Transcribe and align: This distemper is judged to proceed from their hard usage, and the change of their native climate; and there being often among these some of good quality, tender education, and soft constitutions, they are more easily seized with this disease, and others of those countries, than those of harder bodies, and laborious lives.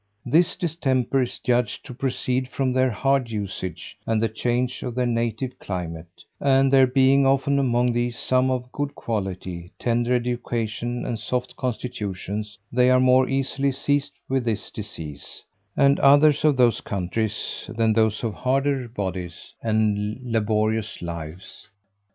This 0.25 0.55
distemper 0.55 1.21
is 1.21 1.37
judged 1.37 1.85
to 1.85 1.93
proceed 1.93 2.47
from 2.47 2.73
their 2.73 2.89
hard 2.89 3.29
usage, 3.29 3.99
and 4.07 4.19
the 4.19 4.27
change 4.29 4.81
of 4.81 4.95
their 4.95 5.05
native 5.05 5.59
climate; 5.59 6.23
and 6.39 6.73
there 6.73 6.87
being 6.87 7.27
often 7.27 7.59
among 7.59 7.91
these 7.93 8.17
some 8.17 8.49
of 8.49 8.71
good 8.71 8.95
quality, 8.95 9.71
tender 9.77 10.15
education, 10.15 11.05
and 11.05 11.19
soft 11.19 11.55
constitutions, 11.55 12.57
they 12.71 12.89
are 12.89 12.99
more 12.99 13.29
easily 13.29 13.71
seized 13.71 14.13
with 14.27 14.43
this 14.43 14.71
disease, 14.71 15.43
and 15.77 15.99
others 15.99 16.43
of 16.43 16.57
those 16.57 16.81
countries, 16.81 17.69
than 17.69 17.93
those 17.93 18.23
of 18.23 18.33
harder 18.33 18.87
bodies, 18.87 19.53
and 19.61 20.17
laborious 20.23 20.99
lives. 21.03 21.67